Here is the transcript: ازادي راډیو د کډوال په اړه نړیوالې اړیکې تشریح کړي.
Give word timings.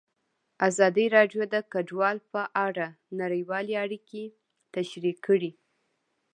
ازادي 0.67 1.05
راډیو 1.15 1.41
د 1.53 1.55
کډوال 1.71 2.17
په 2.33 2.41
اړه 2.67 2.87
نړیوالې 3.21 3.73
اړیکې 3.85 4.23
تشریح 4.75 5.17
کړي. 5.25 5.51